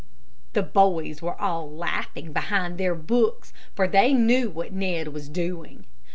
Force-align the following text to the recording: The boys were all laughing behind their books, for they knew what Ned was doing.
The 0.53 0.63
boys 0.63 1.21
were 1.21 1.39
all 1.39 1.69
laughing 1.71 2.33
behind 2.33 2.79
their 2.79 2.95
books, 2.95 3.53
for 3.75 3.87
they 3.87 4.13
knew 4.15 4.49
what 4.49 4.73
Ned 4.73 5.09
was 5.09 5.29
doing. 5.29 5.85